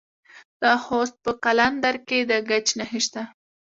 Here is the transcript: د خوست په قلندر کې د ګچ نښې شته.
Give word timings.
د 0.61 0.63
خوست 0.83 1.15
په 1.23 1.31
قلندر 1.43 1.95
کې 2.07 2.19
د 2.29 2.31
ګچ 2.49 2.67
نښې 2.77 3.01
شته. 3.05 3.23